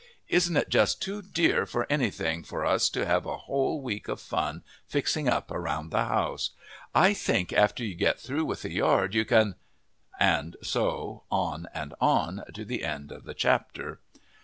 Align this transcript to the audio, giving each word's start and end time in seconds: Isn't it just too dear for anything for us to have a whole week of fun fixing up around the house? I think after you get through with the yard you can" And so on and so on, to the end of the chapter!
Isn't 0.29 0.57
it 0.57 0.69
just 0.69 0.99
too 0.99 1.21
dear 1.21 1.67
for 1.67 1.85
anything 1.87 2.43
for 2.43 2.65
us 2.65 2.89
to 2.89 3.05
have 3.05 3.27
a 3.27 3.37
whole 3.37 3.79
week 3.83 4.07
of 4.07 4.19
fun 4.19 4.63
fixing 4.87 5.29
up 5.29 5.51
around 5.51 5.91
the 5.91 6.05
house? 6.05 6.49
I 6.95 7.13
think 7.13 7.53
after 7.53 7.83
you 7.85 7.93
get 7.93 8.19
through 8.19 8.45
with 8.45 8.63
the 8.63 8.71
yard 8.71 9.13
you 9.13 9.25
can" 9.25 9.53
And 10.19 10.55
so 10.63 11.25
on 11.29 11.67
and 11.71 11.91
so 11.91 11.97
on, 12.03 12.43
to 12.55 12.65
the 12.65 12.83
end 12.83 13.11
of 13.11 13.25
the 13.25 13.35
chapter! 13.35 13.99